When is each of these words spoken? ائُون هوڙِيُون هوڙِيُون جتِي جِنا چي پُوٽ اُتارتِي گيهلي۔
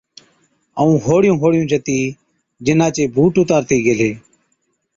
ائُون 0.79 0.95
هوڙِيُون 1.05 1.37
هوڙِيُون 1.41 1.65
جتِي 1.71 1.99
جِنا 2.65 2.87
چي 2.95 3.03
پُوٽ 3.13 3.33
اُتارتِي 3.41 3.77
گيهلي۔ 3.85 4.11